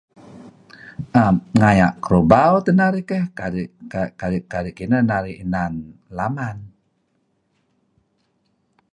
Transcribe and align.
Ngaya' 1.57 1.95
Kerubau 2.03 2.53
teh 2.65 2.75
narih 2.79 3.05
keyh 3.09 3.25
kadi' 4.51 4.75
kineh 4.77 5.03
narih 5.09 5.39
nan 5.53 5.73
laman. 6.17 6.57